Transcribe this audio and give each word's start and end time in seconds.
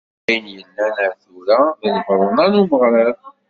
D 0.25 0.27
ayen 0.29 0.45
i 0.49 0.53
yellan 0.55 0.95
ar 1.05 1.13
tura 1.21 1.59
d 1.79 1.81
lbaḍna 1.95 2.45
n 2.51 2.59
umeɣrad. 2.61 3.19